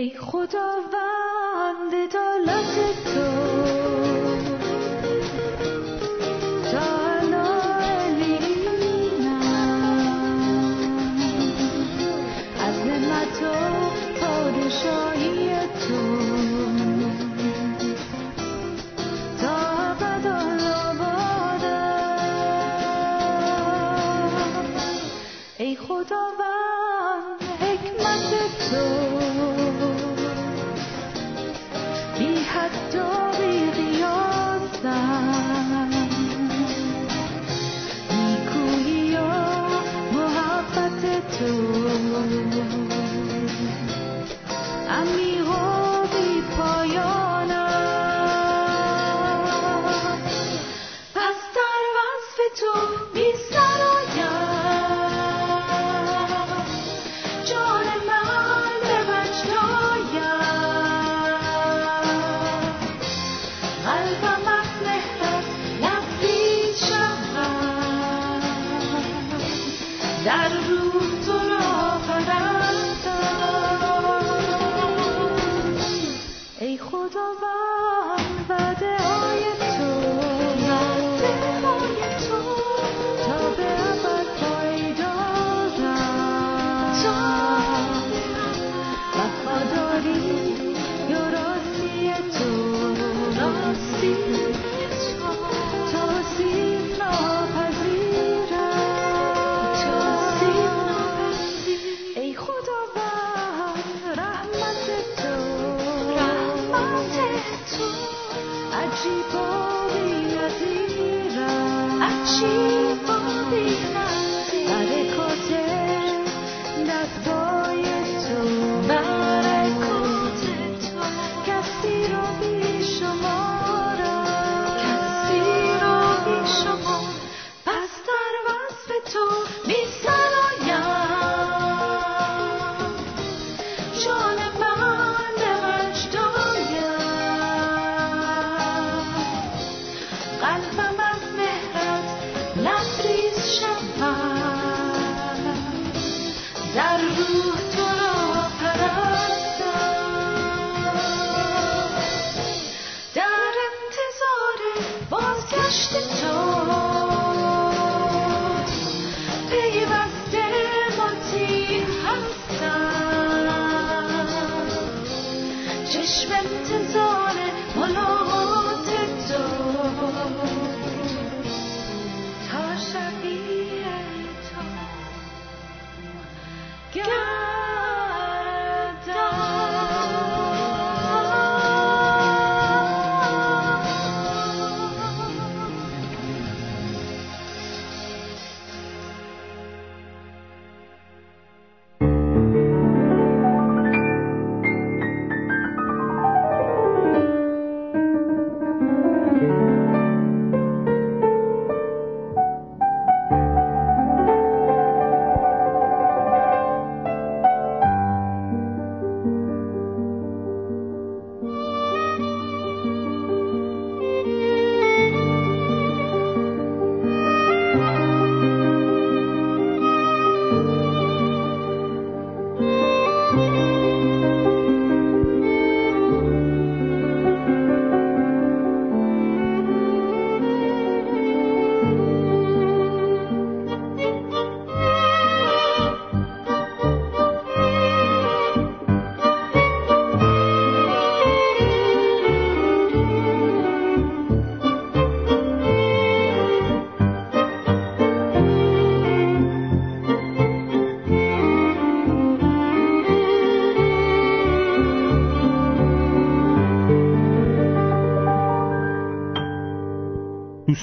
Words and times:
ای 0.00 0.10
خداوند. 0.10 1.09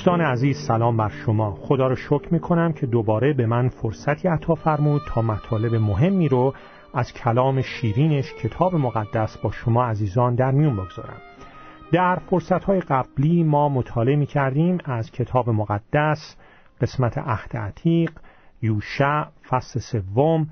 دوستان 0.08 0.22
عزیز 0.22 0.58
سلام 0.68 0.98
بر 0.98 1.10
شما. 1.10 1.52
خدا 1.52 1.88
رو 1.88 1.96
شکر 1.96 2.28
می 2.32 2.40
کنم 2.40 2.74
که 2.74 2.86
دوباره 2.86 3.34
به 3.34 3.46
من 3.46 3.70
فرصتی 3.70 4.28
عطا 4.28 4.56
فرمود 4.56 5.02
تا 5.08 5.22
مطالب 5.22 5.76
مهمی 5.76 6.28
رو 6.28 6.54
از 6.94 7.14
کلام 7.14 7.62
شیرینش 7.62 8.34
کتاب 8.34 8.76
مقدس 8.76 9.38
با 9.38 9.52
شما 9.52 9.86
عزیزان 9.86 10.36
در 10.36 10.52
میون 10.52 10.76
بگذارم. 10.76 11.18
در 11.92 12.16
فرصتهای 12.16 12.80
قبلی 12.80 13.44
ما 13.44 13.70
مطالعه 13.70 14.16
می 14.16 14.26
کردیم 14.26 14.78
از 14.86 15.12
کتاب 15.12 15.50
مقدس 15.50 16.36
قسمت 16.82 17.18
عهد 17.18 17.58
عتیق 17.58 18.12
یوشع 18.62 19.24
فصل 19.50 19.80
سوم. 19.80 20.48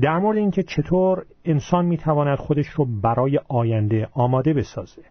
در 0.00 0.18
مورد 0.18 0.38
اینکه 0.38 0.62
چطور 0.62 1.24
انسان 1.44 1.84
می 1.84 1.96
تواند 1.96 2.38
خودش 2.38 2.68
رو 2.68 2.84
برای 3.02 3.40
آینده 3.48 4.08
آماده 4.12 4.52
بسازه. 4.52 5.02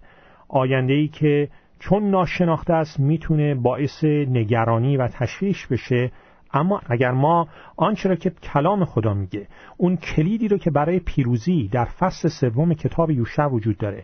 آینده 0.47 0.93
ای 0.93 1.07
که 1.07 1.49
چون 1.79 2.09
ناشناخته 2.09 2.73
است 2.73 2.99
می‌تونه 2.99 3.55
باعث 3.55 4.03
نگرانی 4.03 4.97
و 4.97 5.07
تشویش 5.07 5.67
بشه. 5.67 6.11
اما 6.53 6.81
اگر 6.89 7.11
ما 7.11 7.47
آنچه 7.77 8.09
را 8.09 8.15
که 8.15 8.29
کلام 8.29 8.85
خدا 8.85 9.13
میگه 9.13 9.47
اون 9.77 9.97
کلیدی 9.97 10.47
رو 10.47 10.57
که 10.57 10.71
برای 10.71 10.99
پیروزی 10.99 11.69
در 11.71 11.85
فصل 11.85 12.29
سوم 12.29 12.73
کتاب 12.73 13.11
یوشع 13.11 13.45
وجود 13.45 13.77
داره 13.77 14.03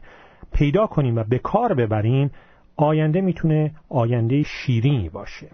پیدا 0.53 0.87
کنیم 0.87 1.15
و 1.15 1.23
به 1.23 1.39
کار 1.39 1.73
ببریم 1.73 2.31
آینده 2.75 3.21
می‌تونه 3.21 3.71
آینده 3.89 4.43
شیرینی 4.43 5.09
باشه. 5.09 5.47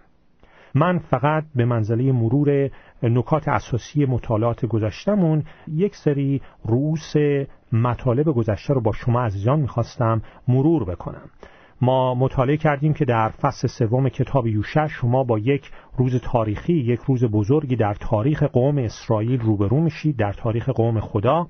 من 0.75 0.99
فقط 0.99 1.43
به 1.55 1.65
منزله 1.65 2.11
مرور 2.11 2.69
نکات 3.03 3.47
اساسی 3.47 4.05
مطالعات 4.05 4.65
گذشتمون 4.65 5.43
یک 5.67 5.95
سری 5.95 6.41
رؤوس 6.65 7.13
مطالب 7.71 8.25
گذشته 8.25 8.73
رو 8.73 8.81
با 8.81 8.91
شما 8.91 9.21
عزیزان 9.21 9.59
می‌خواستم 9.59 10.21
مرور 10.47 10.85
بکنم. 10.85 11.29
ما 11.81 12.15
مطالعه 12.15 12.57
کردیم 12.57 12.93
که 12.93 13.05
در 13.05 13.29
فصل 13.29 13.67
سوم 13.67 14.09
کتاب 14.09 14.47
یوشع 14.47 14.87
شما 14.87 15.23
با 15.23 15.39
یک 15.39 15.71
روز 15.97 16.15
تاریخی 16.15 16.73
یک 16.73 16.99
روز 16.99 17.23
بزرگی 17.23 17.75
در 17.75 17.93
تاریخ 17.93 18.43
قوم 18.43 18.77
اسرائیل 18.77 19.39
روبرو 19.39 19.81
میشید 19.81 20.17
در 20.17 20.33
تاریخ 20.33 20.69
قوم 20.69 20.99
خدا. 20.99 21.47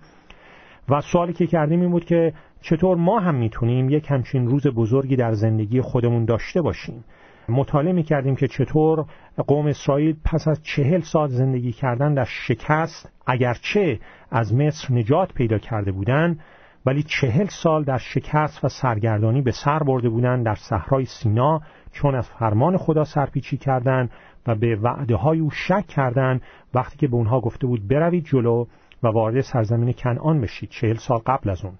و 0.89 1.01
سوالی 1.01 1.33
که 1.33 1.47
کردیم 1.47 1.81
این 1.81 1.91
بود 1.91 2.05
که 2.05 2.33
چطور 2.61 2.97
ما 2.97 3.19
هم 3.19 3.35
می‌تونیم 3.35 3.89
یک 3.89 4.11
همچین 4.11 4.47
روز 4.47 4.67
بزرگی 4.67 5.15
در 5.15 5.33
زندگی 5.33 5.81
خودمون 5.81 6.25
داشته 6.25 6.61
باشیم؟ 6.61 7.03
مطالعه 7.49 7.93
می 7.93 8.03
کردیم 8.03 8.35
که 8.35 8.47
چطور 8.47 9.05
قوم 9.47 9.65
اسرائیل 9.67 10.15
پس 10.25 10.47
از 10.47 10.63
چهل 10.63 11.01
سال 11.01 11.27
زندگی 11.27 11.71
کردن 11.71 12.13
در 12.13 12.25
شکست 12.25 13.11
اگرچه 13.27 13.99
از 14.31 14.53
مصر 14.53 14.93
نجات 14.93 15.33
پیدا 15.33 15.57
کرده 15.57 15.91
بودند 15.91 16.39
ولی 16.87 17.03
چهل 17.03 17.45
سال 17.45 17.83
در 17.83 17.97
شکست 17.97 18.65
و 18.65 18.67
سرگردانی 18.67 19.41
به 19.41 19.51
سر 19.51 19.79
برده 19.79 20.09
بودند 20.09 20.45
در 20.45 20.55
صحرای 20.55 21.05
سینا 21.05 21.61
چون 21.91 22.15
از 22.15 22.29
فرمان 22.29 22.77
خدا 22.77 23.03
سرپیچی 23.03 23.57
کردند 23.57 24.11
و 24.47 24.55
به 24.55 24.75
وعده 24.75 25.15
های 25.15 25.39
او 25.39 25.49
شک 25.49 25.87
کردند 25.87 26.41
وقتی 26.73 26.97
که 26.97 27.07
به 27.07 27.15
اونها 27.15 27.39
گفته 27.39 27.67
بود 27.67 27.87
بروید 27.87 28.25
جلو 28.25 28.65
و 29.03 29.07
وارد 29.07 29.41
سرزمین 29.41 29.93
کنعان 29.93 30.41
بشید 30.41 30.69
چهل 30.69 30.95
سال 30.95 31.17
قبل 31.17 31.49
از 31.49 31.65
اون 31.65 31.73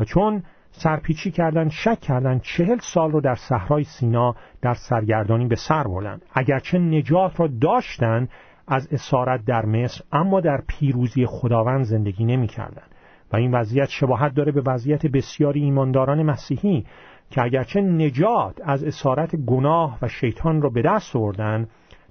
و 0.00 0.04
چون 0.04 0.42
سرپیچی 0.70 1.30
کردن 1.30 1.68
شک 1.68 2.00
کردن 2.00 2.38
چهل 2.38 2.78
سال 2.78 3.12
رو 3.12 3.20
در 3.20 3.34
صحرای 3.34 3.84
سینا 3.84 4.34
در 4.62 4.74
سرگردانی 4.74 5.46
به 5.46 5.56
سر 5.56 5.84
بردن 5.84 6.20
اگرچه 6.34 6.78
نجات 6.78 7.40
را 7.40 7.48
داشتن 7.60 8.28
از 8.68 8.88
اسارت 8.92 9.44
در 9.44 9.66
مصر 9.66 10.04
اما 10.12 10.40
در 10.40 10.62
پیروزی 10.68 11.26
خداوند 11.26 11.84
زندگی 11.84 12.24
نمی 12.24 12.46
کردن. 12.46 12.91
و 13.32 13.36
این 13.36 13.54
وضعیت 13.54 13.88
شباهت 13.88 14.34
داره 14.34 14.52
به 14.52 14.62
وضعیت 14.66 15.06
بسیاری 15.06 15.62
ایمانداران 15.62 16.22
مسیحی 16.22 16.86
که 17.30 17.42
اگرچه 17.42 17.80
نجات 17.80 18.60
از 18.64 18.84
اسارت 18.84 19.36
گناه 19.36 19.98
و 20.02 20.08
شیطان 20.08 20.62
را 20.62 20.70
به 20.70 20.82
دست 20.82 21.16
آوردن 21.16 21.68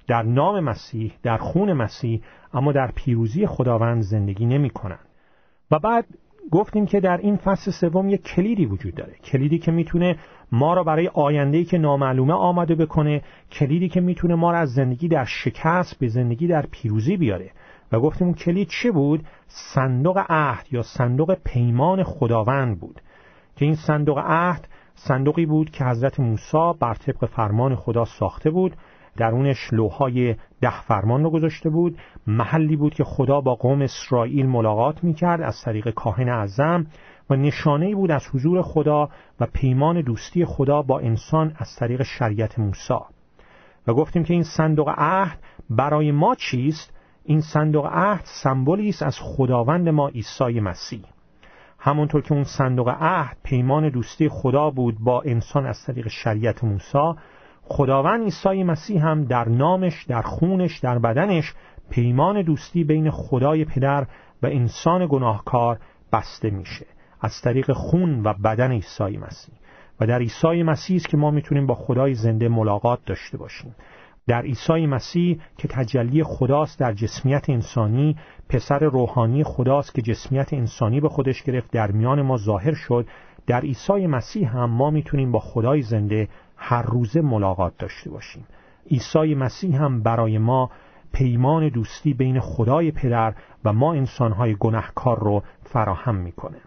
در 0.07 0.23
نام 0.23 0.59
مسیح 0.59 1.13
در 1.23 1.37
خون 1.37 1.73
مسیح 1.73 2.21
اما 2.53 2.71
در 2.71 2.91
پیروزی 2.95 3.45
خداوند 3.45 4.01
زندگی 4.01 4.45
نمی 4.45 4.69
کنن. 4.69 4.99
و 5.71 5.79
بعد 5.79 6.05
گفتیم 6.51 6.85
که 6.85 6.99
در 6.99 7.17
این 7.17 7.35
فصل 7.35 7.71
سوم 7.71 8.09
یک 8.09 8.21
کلیدی 8.23 8.65
وجود 8.65 8.95
داره 8.95 9.13
کلیدی 9.23 9.59
که 9.59 9.71
می‌تونه 9.71 10.17
ما 10.51 10.73
را 10.73 10.83
برای 10.83 11.07
آینده‌ای 11.07 11.63
که 11.63 11.77
نامعلومه 11.77 12.33
آماده 12.33 12.75
بکنه 12.75 13.21
کلیدی 13.51 13.89
که 13.89 14.01
می‌تونه 14.01 14.35
ما 14.35 14.51
را 14.51 14.57
از 14.57 14.73
زندگی 14.73 15.07
در 15.07 15.25
شکست 15.25 15.99
به 15.99 16.07
زندگی 16.07 16.47
در 16.47 16.65
پیروزی 16.71 17.17
بیاره 17.17 17.51
و 17.91 17.99
گفتیم 17.99 18.27
اون 18.27 18.35
کلید 18.35 18.67
چه 18.67 18.91
بود؟ 18.91 19.25
صندوق 19.47 20.25
عهد 20.29 20.67
یا 20.71 20.81
صندوق 20.81 21.37
پیمان 21.45 22.03
خداوند 22.03 22.79
بود. 22.79 23.01
که 23.55 23.65
این 23.65 23.75
صندوق 23.75 24.17
عهد 24.17 24.67
صندوقی 24.95 25.45
بود 25.45 25.69
که 25.69 25.85
حضرت 25.85 26.19
موسی 26.19 26.73
بر 26.79 26.93
طبق 26.93 27.25
فرمان 27.25 27.75
خدا 27.75 28.05
ساخته 28.05 28.49
بود 28.49 28.75
درونش 29.17 29.73
لوهای 29.73 30.35
ده 30.61 30.81
فرمان 30.81 31.23
رو 31.23 31.29
گذاشته 31.29 31.69
بود 31.69 31.97
محلی 32.27 32.75
بود 32.75 32.93
که 32.93 33.03
خدا 33.03 33.41
با 33.41 33.55
قوم 33.55 33.81
اسرائیل 33.81 34.45
ملاقات 34.45 35.03
می‌کرد 35.03 35.41
از 35.41 35.61
طریق 35.61 35.89
کاهن 35.89 36.29
اعظم 36.29 36.85
و 37.29 37.35
نشانه 37.35 37.95
بود 37.95 38.11
از 38.11 38.27
حضور 38.33 38.61
خدا 38.61 39.09
و 39.39 39.47
پیمان 39.53 40.01
دوستی 40.01 40.45
خدا 40.45 40.81
با 40.81 40.99
انسان 40.99 41.55
از 41.55 41.75
طریق 41.79 42.03
شریعت 42.03 42.59
موسی. 42.59 42.93
و 43.87 43.93
گفتیم 43.93 44.23
که 44.23 44.33
این 44.33 44.43
صندوق 44.43 44.89
عهد 44.97 45.39
برای 45.69 46.11
ما 46.11 46.35
چیست؟ 46.35 47.00
این 47.23 47.41
صندوق 47.41 47.85
عهد 47.85 48.23
سمبولی 48.25 48.89
است 48.89 49.03
از 49.03 49.17
خداوند 49.19 49.89
ما 49.89 50.07
عیسی 50.07 50.59
مسیح. 50.59 51.03
همونطور 51.79 52.21
که 52.21 52.33
اون 52.33 52.43
صندوق 52.43 52.89
عهد 52.89 53.37
پیمان 53.43 53.89
دوستی 53.89 54.29
خدا 54.29 54.69
بود 54.69 54.99
با 54.99 55.21
انسان 55.21 55.65
از 55.65 55.83
طریق 55.85 56.07
شریعت 56.07 56.63
موسی 56.63 57.13
خداوند 57.63 58.23
عیسی 58.23 58.63
مسیح 58.63 59.05
هم 59.05 59.23
در 59.23 59.49
نامش 59.49 60.03
در 60.03 60.21
خونش 60.21 60.79
در 60.79 60.99
بدنش 60.99 61.53
پیمان 61.89 62.41
دوستی 62.41 62.83
بین 62.83 63.11
خدای 63.11 63.65
پدر 63.65 64.07
و 64.43 64.47
انسان 64.47 65.07
گناهکار 65.09 65.79
بسته 66.13 66.49
میشه 66.49 66.85
از 67.21 67.41
طریق 67.43 67.71
خون 67.71 68.23
و 68.23 68.33
بدن 68.33 68.71
عیسی 68.71 69.17
مسیح. 69.17 69.55
و 69.99 70.07
در 70.07 70.19
عیسی 70.19 70.63
مسیح 70.63 70.95
است 70.95 71.07
که 71.07 71.17
ما 71.17 71.31
می‌تونیم 71.31 71.67
با 71.67 71.75
خدای 71.75 72.13
زنده 72.13 72.49
ملاقات 72.49 72.99
داشته 73.05 73.37
باشیم. 73.37 73.75
در 74.27 74.41
عیسی 74.41 74.85
مسیح 74.87 75.41
که 75.57 75.67
تجلی 75.67 76.23
خداست 76.23 76.79
در 76.79 76.93
جسمیت 76.93 77.49
انسانی 77.49 78.15
پسر 78.49 78.79
روحانی 78.79 79.43
خداست 79.43 79.95
که 79.95 80.01
جسمیت 80.01 80.53
انسانی 80.53 81.01
به 81.01 81.09
خودش 81.09 81.43
گرفت 81.43 81.71
در 81.71 81.91
میان 81.91 82.21
ما 82.21 82.37
ظاهر 82.37 82.73
شد. 82.73 83.07
در 83.47 83.61
عیسی 83.61 84.07
مسیح 84.07 84.57
هم 84.57 84.69
ما 84.69 84.89
می‌تونیم 84.89 85.31
با 85.31 85.39
خدای 85.39 85.81
زنده 85.81 86.27
هر 86.57 86.81
روزه 86.81 87.21
ملاقات 87.21 87.73
داشته 87.79 88.09
باشیم. 88.09 88.45
عیسی 88.91 89.35
مسیح 89.35 89.83
هم 89.83 90.03
برای 90.03 90.37
ما 90.37 90.69
پیمان 91.13 91.69
دوستی 91.69 92.13
بین 92.13 92.39
خدای 92.39 92.91
پدر 92.91 93.33
و 93.65 93.73
ما 93.73 93.93
انسانهای 93.93 94.55
گناهکار 94.59 95.19
رو 95.19 95.43
فراهم 95.63 96.15
می‌کنه. 96.15 96.57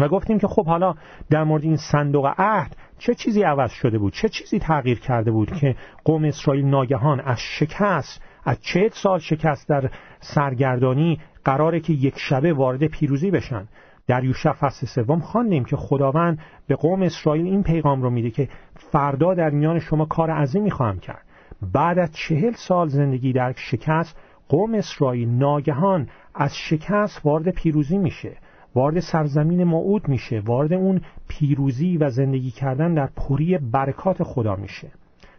و 0.00 0.08
گفتیم 0.08 0.38
که 0.38 0.46
خب 0.46 0.66
حالا 0.66 0.94
در 1.30 1.44
مورد 1.44 1.64
این 1.64 1.76
صندوق 1.76 2.34
عهد 2.38 2.76
چه 2.98 3.14
چیزی 3.14 3.42
عوض 3.42 3.70
شده 3.70 3.98
بود؟ 3.98 4.12
چه 4.12 4.28
چیزی 4.28 4.58
تغییر 4.58 5.00
کرده 5.00 5.30
بود 5.30 5.52
که 5.52 5.76
قوم 6.04 6.24
اسرائیل 6.24 6.66
ناگهان 6.66 7.20
از 7.20 7.38
شکست 7.40 8.22
از 8.44 8.60
چه 8.60 8.90
سال 8.92 9.18
شکست 9.18 9.68
در 9.68 9.90
سرگردانی 10.20 11.20
قراره 11.44 11.80
که 11.80 11.92
یک 11.92 12.14
شبه 12.16 12.52
وارد 12.52 12.86
پیروزی 12.86 13.30
بشن؟ 13.30 13.68
در 14.06 14.24
یوشع 14.24 14.52
فصل 14.52 14.86
سوم 14.86 15.20
خواندیم 15.20 15.64
که 15.64 15.76
خداوند 15.76 16.38
به 16.66 16.74
قوم 16.74 17.02
اسرائیل 17.02 17.46
این 17.46 17.62
پیغام 17.62 18.02
رو 18.02 18.10
میده 18.10 18.30
که 18.30 18.48
فردا 18.74 19.34
در 19.34 19.50
میان 19.50 19.78
شما 19.78 20.04
کار 20.04 20.30
عظیمی 20.30 20.70
خواهم 20.70 20.98
کرد. 20.98 21.24
بعد 21.72 21.98
از 21.98 22.12
چهل 22.12 22.52
سال 22.52 22.88
زندگی 22.88 23.32
در 23.32 23.52
شکست 23.56 24.16
قوم 24.48 24.74
اسرائیل 24.74 25.28
ناگهان 25.28 26.08
از 26.34 26.56
شکست 26.56 27.20
وارد 27.24 27.50
پیروزی 27.50 27.98
میشه. 27.98 28.36
وارد 28.74 29.00
سرزمین 29.00 29.64
موعود 29.64 30.08
میشه 30.08 30.42
وارد 30.46 30.72
اون 30.72 31.00
پیروزی 31.28 31.96
و 31.96 32.10
زندگی 32.10 32.50
کردن 32.50 32.94
در 32.94 33.08
پری 33.16 33.58
برکات 33.58 34.22
خدا 34.22 34.56
میشه. 34.56 34.90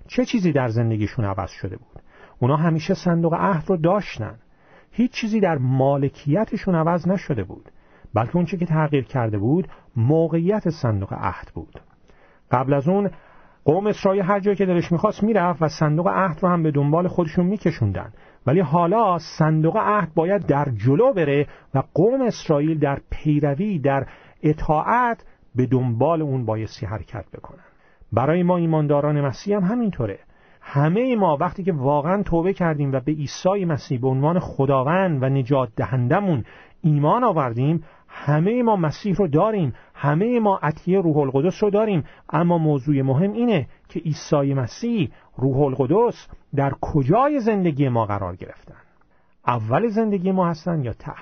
چه 0.07 0.25
چیزی 0.25 0.51
در 0.51 0.67
زندگیشون 0.67 1.25
عوض 1.25 1.49
شده 1.49 1.77
بود؟ 1.77 2.01
اونا 2.39 2.55
همیشه 2.55 2.93
صندوق 2.93 3.33
عهد 3.33 3.69
رو 3.69 3.77
داشتن. 3.77 4.35
هیچ 4.91 5.11
چیزی 5.11 5.39
در 5.39 5.57
مالکیتشون 5.57 6.75
عوض 6.75 7.07
نشده 7.07 7.43
بود 7.43 7.69
بلکه 8.13 8.35
اون 8.35 8.45
که 8.45 8.65
تغییر 8.65 9.03
کرده 9.03 9.37
بود 9.37 9.67
موقعیت 9.95 10.69
صندوق 10.69 11.13
عهد 11.13 11.51
بود. 11.53 11.79
قبل 12.51 12.73
از 12.73 12.87
اون 12.87 13.09
قوم 13.65 13.87
اسرائیل 13.87 14.23
هر 14.23 14.39
جایی 14.39 14.57
که 14.57 14.65
دلش 14.65 14.91
می‌خواست 14.91 15.23
می‌رفت 15.23 15.61
و 15.61 15.67
صندوق 15.67 16.07
عهد 16.07 16.39
رو 16.41 16.49
هم 16.49 16.63
به 16.63 16.71
دنبال 16.71 17.07
خودشون 17.07 17.45
میکشوندن. 17.45 18.13
ولی 18.47 18.59
حالا 18.59 19.17
صندوق 19.37 19.77
عهد 19.77 20.13
باید 20.13 20.45
در 20.45 20.65
جلو 20.85 21.13
بره 21.13 21.47
و 21.73 21.83
قوم 21.93 22.21
اسرائیل 22.21 22.79
در 22.79 22.99
پیروی 23.09 23.79
در 23.79 24.07
اطاعت 24.43 25.25
به 25.55 25.65
دنبال 25.65 26.21
اون 26.21 26.45
بایستی 26.45 26.85
حرکت 26.85 27.25
بکنن. 27.33 27.63
برای 28.11 28.43
ما 28.43 28.57
ایمانداران 28.57 29.21
مسیح 29.21 29.55
هم 29.55 29.63
همینطوره. 29.63 30.19
همه 30.61 31.15
ما 31.15 31.37
وقتی 31.41 31.63
که 31.63 31.73
واقعا 31.73 32.23
توبه 32.23 32.53
کردیم 32.53 32.91
و 32.91 32.99
به 32.99 33.11
عیسی 33.11 33.65
مسیح 33.65 34.01
به 34.01 34.07
عنوان 34.07 34.39
خداوند 34.39 35.23
و 35.23 35.29
نجات 35.29 35.69
دهندمون 35.75 36.43
ایمان 36.81 37.23
آوردیم 37.23 37.83
همه 38.15 38.63
ما 38.63 38.75
مسیح 38.75 39.15
رو 39.15 39.27
داریم. 39.27 39.73
همه 39.95 40.39
ما 40.39 40.59
عطیه 40.63 41.01
روح 41.01 41.17
القدس 41.17 41.63
رو 41.63 41.69
داریم. 41.69 42.03
اما 42.29 42.57
موضوع 42.57 43.01
مهم 43.01 43.31
اینه 43.31 43.67
که 43.89 43.99
عیسی 43.99 44.53
مسیح 44.53 45.11
روح 45.37 45.57
القدس 45.57 46.27
در 46.55 46.71
کجای 46.81 47.39
زندگی 47.39 47.89
ما 47.89 48.05
قرار 48.05 48.35
گرفتن؟ 48.35 48.81
اول 49.47 49.87
زندگی 49.87 50.31
ما 50.31 50.49
هستن 50.49 50.83
یا 50.83 50.93
ته؟ 50.93 51.13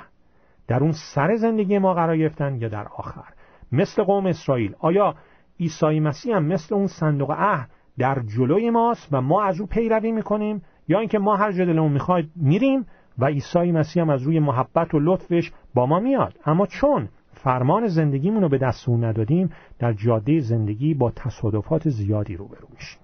در 0.67 0.79
اون 0.79 0.91
سر 1.15 1.35
زندگی 1.35 1.77
ما 1.77 1.93
قرار 1.93 2.17
گرفتن 2.17 2.55
یا 2.55 2.67
در 2.67 2.87
آخر؟ 2.97 3.33
مثل 3.71 4.03
قوم 4.03 4.25
اسرائیل. 4.25 4.75
آیا 4.79 5.15
عیسی 5.59 5.99
مسیح 5.99 6.35
هم 6.35 6.45
مثل 6.45 6.75
اون 6.75 6.87
صندوق 6.87 7.31
عهد 7.31 7.69
در 7.97 8.19
جلوی 8.37 8.69
ماست 8.69 9.07
و 9.11 9.21
ما 9.21 9.43
از 9.43 9.61
او 9.61 9.67
پیروی 9.67 10.11
می‌کنیم؟ 10.11 10.61
یا 10.87 10.99
اینکه 10.99 11.19
ما 11.19 11.35
هر 11.35 11.51
جا 11.51 11.65
دلمون 11.65 11.91
می‌خواد 11.91 12.23
میریم 12.35 12.85
و 13.21 13.25
عیسی 13.25 13.71
مسیح 13.71 14.03
هم 14.03 14.09
از 14.09 14.21
روی 14.21 14.39
محبت 14.39 14.93
و 14.93 14.99
لطفش 14.99 15.51
با 15.73 15.85
ما 15.85 15.99
میاد. 15.99 16.33
اما 16.45 16.65
چون 16.65 17.09
فرمان 17.33 17.87
زندگیمون 17.87 18.41
رو 18.41 18.49
به 18.49 18.57
دست 18.57 18.89
اون 18.89 19.03
ندادیم 19.03 19.49
در 19.79 19.93
جاده 19.93 20.39
زندگی 20.39 20.93
با 20.93 21.11
تصادفات 21.11 21.89
زیادی 21.89 22.35
روبرو 22.35 22.67
میشیم. 22.73 22.99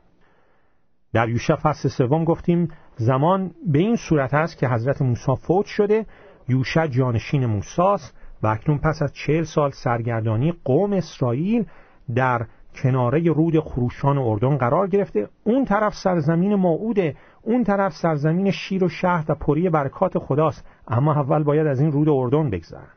در 1.14 1.30
یوشع 1.30 1.56
فصل 1.56 1.90
سوم 1.90 2.24
گفتیم 2.24 2.68
زمان 2.96 3.52
به 3.68 3.80
این 3.80 3.96
صورت 3.96 4.34
است 4.34 4.58
که 4.58 4.68
حضرت 4.68 5.02
موسی 5.02 5.36
فوت 5.36 5.66
شده 5.66 6.06
یوشع 6.50 6.88
جانشین 6.88 7.46
موساست 7.46 8.16
و 8.44 8.48
اکنون 8.48 8.78
پس 8.78 9.02
از 9.02 9.14
چهل 9.14 9.44
سال 9.44 9.72
سرگردانی 9.72 10.54
قوم 10.64 10.94
اسرائیل 10.94 11.66
در 12.16 12.46
کناره 12.76 13.20
رود 13.32 13.60
خروشان 13.60 14.18
اردن 14.18 14.58
قرار 14.58 14.88
گرفته. 14.88 15.30
اون 15.44 15.66
طرف 15.66 15.94
سرزمین 15.94 16.56
موعوده 16.56 17.16
اون 17.48 17.64
طرف 17.64 17.94
سرزمین 17.94 18.52
شیر 18.52 18.84
و 18.84 18.90
شهر 18.90 19.26
و 19.30 19.36
پری 19.36 19.70
برکات 19.70 20.18
خداست 20.18 20.66
اما 20.88 21.14
اول 21.14 21.44
باید 21.44 21.68
از 21.68 21.80
این 21.80 21.92
رود 21.92 22.10
اردن 22.10 22.50
بگذرن. 22.50 22.92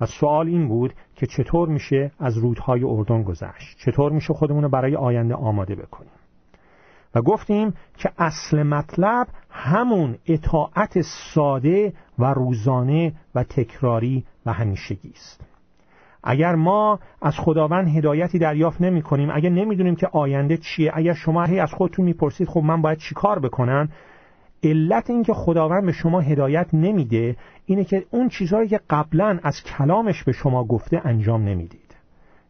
و 0.00 0.06
سوال 0.06 0.46
این 0.46 0.68
بود 0.68 0.94
که 1.16 1.26
چطور 1.26 1.68
میشه 1.68 2.10
از 2.18 2.38
رودهای 2.38 2.84
اردن 2.84 3.22
گذشت؟ 3.22 3.78
چطور 3.78 4.12
میشه 4.12 4.34
خودمون 4.34 4.62
رو 4.62 4.68
برای 4.68 4.96
آینده 4.96 5.34
آماده 5.34 5.74
بکنیم؟ 5.74 6.10
و 7.14 7.22
گفتیم 7.22 7.74
که 7.96 8.10
اصل 8.18 8.62
مطلب 8.62 9.26
همون 9.50 10.18
اطاعت 10.26 11.00
ساده 11.34 11.92
و 12.18 12.24
روزانه 12.24 13.12
و 13.34 13.44
تکراری 13.44 14.24
و 14.46 14.52
همیشگی 14.52 15.10
است. 15.10 15.51
اگر 16.24 16.54
ما 16.54 16.98
از 17.22 17.34
خداوند 17.38 17.88
هدایتی 17.88 18.38
دریافت 18.38 18.80
نمی 18.80 19.02
کنیم 19.02 19.30
اگر 19.32 19.50
نمی‌دونیم 19.50 19.96
که 19.96 20.06
آینده 20.06 20.56
چیه 20.56 20.90
اگر 20.94 21.12
شما 21.12 21.44
هی 21.44 21.60
از 21.60 21.72
خودتون 21.72 22.04
می‌پرسید 22.04 22.48
خب 22.48 22.60
من 22.60 22.82
باید 22.82 22.98
چیکار 22.98 23.38
بکنم؟ 23.38 23.88
علت 24.62 25.10
اینکه 25.10 25.34
خداوند 25.34 25.86
به 25.86 25.92
شما 25.92 26.20
هدایت 26.20 26.66
نمیده 26.72 27.36
اینه 27.66 27.84
که 27.84 28.04
اون 28.10 28.28
چیزهایی 28.28 28.68
که 28.68 28.80
قبلا 28.90 29.38
از 29.42 29.62
کلامش 29.62 30.24
به 30.24 30.32
شما 30.32 30.64
گفته 30.64 31.00
انجام 31.04 31.44
نمی‌دید. 31.44 31.96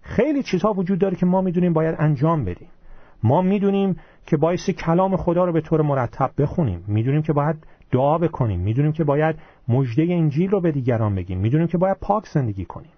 خیلی 0.02 0.42
چیزها 0.42 0.72
وجود 0.72 0.98
داره 0.98 1.16
که 1.16 1.26
ما 1.26 1.40
می‌دونیم 1.40 1.72
باید 1.72 1.96
انجام 1.98 2.44
بدیم. 2.44 2.68
ما 3.22 3.42
می‌دونیم 3.42 3.96
که 4.26 4.36
باعث 4.36 4.70
کلام 4.70 5.16
خدا 5.16 5.44
رو 5.44 5.52
به 5.52 5.60
طور 5.60 5.82
مرتب 5.82 6.30
بخونیم. 6.38 6.84
می‌دونیم 6.88 7.22
که 7.22 7.32
باید 7.32 7.56
دعا 7.90 8.18
بکنیم. 8.18 8.60
می‌دونیم 8.60 8.92
که 8.92 9.04
باید 9.04 9.36
مژده 9.68 10.02
انجیل 10.02 10.50
رو 10.50 10.60
به 10.60 10.72
دیگران 10.72 11.14
بگیم. 11.14 11.38
می‌دونیم 11.38 11.66
که 11.66 11.78
باید 11.78 11.96
پاک 12.00 12.26
زندگی 12.26 12.64
کنیم. 12.64 12.92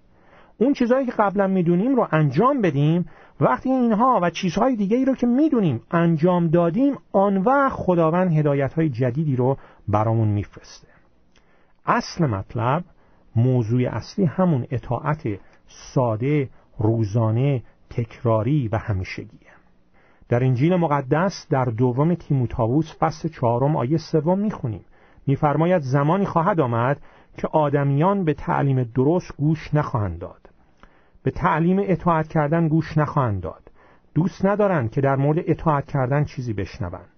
اون 0.58 0.72
چیزهایی 0.72 1.06
که 1.06 1.12
قبلا 1.18 1.46
می‌دونیم 1.46 1.96
رو 1.96 2.08
انجام 2.12 2.60
بدیم. 2.60 3.06
وقتی 3.40 3.70
اینها 3.70 4.20
و 4.22 4.30
چیزهای 4.30 4.76
دیگه 4.76 4.96
ای 4.96 5.04
رو 5.04 5.14
که 5.14 5.26
می‌دونیم 5.26 5.80
انجام 5.90 6.48
دادیم 6.48 6.94
آن 7.12 7.36
وقت 7.36 7.72
خداوند 7.72 8.32
هدایت 8.32 8.74
های 8.74 8.88
جدیدی 8.88 9.36
رو 9.36 9.56
برامون 9.88 10.28
میفرسته. 10.28 10.88
اصل 11.86 12.26
مطلب 12.26 12.84
موضوع 13.36 13.88
اصلی 13.88 14.24
همون 14.24 14.66
اطاعت 14.70 15.22
ساده 15.94 16.48
روزانه 16.78 17.62
تکراری 17.90 18.68
و 18.68 18.78
همیشگیه 18.78 19.54
در 20.28 20.44
انجیل 20.44 20.76
مقدس 20.76 21.46
در 21.50 21.64
دوم 21.64 22.14
تیموتائوس 22.14 22.92
فصل 22.98 23.28
چهارم 23.28 23.76
آیه 23.76 23.96
سوم 23.96 24.38
می‌خونیم. 24.38 24.84
میفرماید 25.26 25.82
زمانی 25.82 26.26
خواهد 26.26 26.60
آمد 26.60 27.00
که 27.36 27.48
آدمیان 27.52 28.24
به 28.24 28.34
تعلیم 28.34 28.82
درست 28.82 29.36
گوش 29.36 29.74
نخواهند 29.74 30.18
داد. 30.18 30.50
به 31.22 31.30
تعلیم 31.30 31.78
اطاعت 31.82 32.28
کردن 32.28 32.68
گوش 32.68 32.98
نخواهند 32.98 33.40
داد. 33.40 33.70
دوست 34.14 34.46
ندارند 34.46 34.90
که 34.90 35.00
در 35.00 35.16
مورد 35.16 35.38
اطاعت 35.46 35.86
کردن 35.86 36.24
چیزی 36.24 36.52
بشنوند 36.52 37.08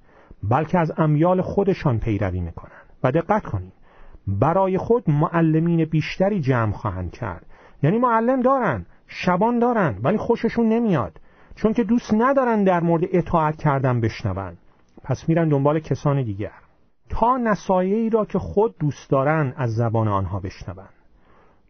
بلکه 0.43 0.79
از 0.79 0.93
امیال 0.97 1.41
خودشان 1.41 1.99
پیروی 1.99 2.41
می‌کنند. 2.41 2.87
و 3.03 3.13
دقت 3.13 3.43
کنید 3.43 3.73
برای 4.27 4.79
خود 4.79 5.11
معلمین 5.11 5.85
بیشتری 5.85 6.41
جمع 6.41 6.73
خواهند 6.73 7.13
کرد. 7.13 7.47
یعنی 7.83 7.99
معلم 7.99 8.43
دارن 8.43 8.87
شبان 9.07 9.59
دارن 9.59 9.99
ولی 10.03 10.17
خوششون 10.17 10.69
نمیاد. 10.69 11.21
چون 11.55 11.73
که 11.73 11.85
دوست 11.85 12.15
ندارن 12.15 12.65
در 12.65 12.81
مورد 12.81 13.03
اطاعت 13.13 13.57
کردن 13.57 14.01
بشنون 14.01 14.57
پس 15.05 15.29
میرن 15.29 15.49
دنبال 15.49 15.81
کسان 15.81 16.23
دیگر. 16.23 16.66
تا 17.09 17.37
نصایحی 17.37 18.11
را 18.11 18.25
که 18.25 18.39
خود 18.39 18.79
دوست 18.79 19.11
دارن 19.11 19.55
از 19.57 19.75
زبان 19.75 20.09
آنها 20.09 20.41
بشنون 20.41 20.89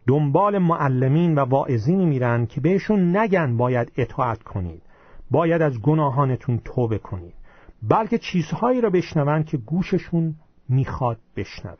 دنبال 0.07 0.59
معلمین 0.59 1.35
و 1.35 1.41
واعظینی 1.41 2.07
میرن 2.07 2.47
که 2.47 2.61
بهشون 2.61 3.17
نگن 3.17 3.57
باید 3.57 3.93
اطاعت 3.97 4.43
کنید. 4.43 4.83
باید 5.31 5.63
از 5.63 5.81
گناهانتون 5.83 6.61
توبه 6.65 6.99
کنید. 6.99 7.35
بلکه 7.83 8.19
چیزهایی 8.19 8.81
را 8.81 8.91
بشنون 8.91 9.43
که 9.43 9.57
گوششون 9.57 10.35
می‌خواد 10.69 11.19
بشنوه. 11.37 11.77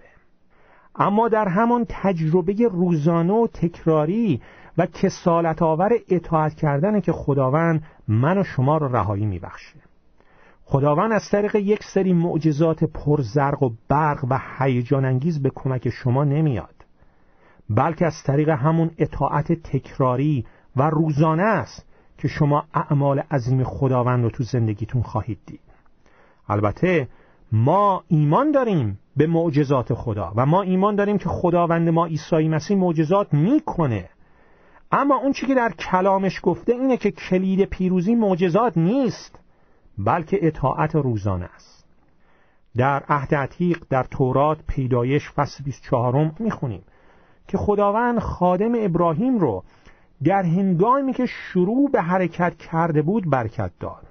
اما 0.97 1.29
در 1.29 1.49
همان 1.49 1.87
تجربه 1.89 2.55
روزانه 2.71 3.33
و 3.33 3.47
تکراری 3.47 4.43
و 4.79 4.87
کسالت 4.87 5.63
آور 5.63 5.93
اطاعت 6.09 6.55
کردن 6.55 7.01
که 7.01 7.13
خداوند 7.13 7.83
من 8.09 8.39
و 8.39 8.45
شما 8.45 8.77
را 8.77 8.87
رهایی 8.87 9.27
میبخشه. 9.27 9.86
خداوند 10.69 11.13
از 11.13 11.29
طریق 11.31 11.55
یک 11.57 11.85
سری 11.85 12.13
معجزات 12.13 12.85
پرزرق 12.85 13.63
و 13.63 13.71
برق 13.89 14.25
و 14.31 14.41
هیجان 14.59 15.05
انگیز 15.05 15.43
به 15.43 15.51
کمک 15.55 15.89
شما 15.89 16.25
نمیاد 16.25 16.75
بلکه 17.71 18.07
از 18.07 18.23
طریق 18.25 18.49
همون 18.49 18.91
اطاعت 18.99 19.53
تکراری 19.53 20.45
و 20.77 20.91
روزانه 20.91 21.43
است 21.43 21.87
که 22.19 22.29
شما 22.29 22.65
اعمال 22.75 23.19
عظیم 23.19 23.65
خداوند 23.65 24.25
رو 24.25 24.31
تو 24.31 24.43
زندگیتون 24.43 25.03
خواهید 25.03 25.39
دید. 25.47 25.61
البته 26.49 27.09
ما 27.53 28.05
ایمان 28.09 28.51
داریم 28.51 28.99
به 29.17 29.27
معجزات 29.27 29.95
خدا 29.95 30.33
و 30.37 30.47
ما 30.47 30.63
ایمان 30.63 30.97
داریم 30.97 31.19
که 31.19 31.29
خداوند 31.29 31.89
ما 31.89 32.07
عیسی 32.07 32.49
مسیح 32.49 32.77
معجزات 32.77 33.35
می‌کنه. 33.35 34.09
اما 34.93 35.17
اون 35.17 35.33
چی 35.33 35.47
که 35.47 35.55
در 35.55 35.73
کلامش 35.73 36.41
گفته 36.43 36.73
اینه 36.73 36.97
که 36.97 37.11
کلید 37.11 37.65
پیروزی 37.65 38.15
معجزات 38.15 38.77
نیست. 38.77 39.39
بلکه 39.99 40.39
اطاعت 40.47 40.95
روزانه 40.95 41.49
است. 41.55 41.85
در 42.77 43.03
عهد 43.09 43.35
عتیق 43.35 43.85
در 43.91 44.05
تورات 44.05 44.59
پیدایش 44.67 45.31
فصل 45.31 45.65
24 45.65 46.33
می‌خونیم 46.39 46.83
که 47.49 47.59
خداوند 47.59 48.19
خادم 48.19 48.73
ابراهیم 48.77 49.39
رو 49.39 49.65
در 50.25 50.43
هنگامی 50.43 51.13
که 51.13 51.27
شروع 51.27 51.91
به 51.91 52.03
حرکت 52.03 52.57
کرده 52.57 53.03
بود 53.03 53.31
برکت 53.31 53.71
داد. 53.81 54.07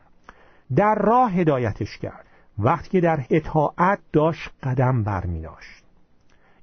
در 0.75 0.95
راه 0.95 1.31
هدایتش 1.31 1.97
کرد. 1.97 2.25
وقتی 2.59 2.89
که 2.89 3.01
در 3.01 3.25
اطاعت 3.29 3.99
داشت 4.13 4.49
قدم 4.63 5.03
برمی 5.03 5.41
داشت 5.41 5.83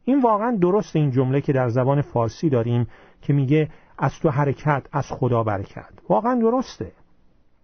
این 0.05 0.23
واقعا 0.23 0.57
درست 0.61 0.97
این 0.97 1.11
جمله 1.11 1.41
که 1.41 1.53
در 1.53 1.69
زبان 1.69 2.03
فارسی 2.03 2.51
داریم 2.51 2.87
که 3.23 3.33
میگه 3.33 3.69
از 3.99 4.19
تو 4.19 4.31
حرکت 4.31 4.87
از 4.93 5.07
خدا 5.09 5.43
برکت. 5.43 5.93
واقعا 6.09 6.35
درسته. 6.35 6.93